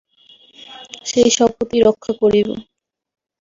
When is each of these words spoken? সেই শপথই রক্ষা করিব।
সেই 1.05 1.29
শপথই 1.37 1.79
রক্ষা 1.87 2.13
করিব। 2.21 2.47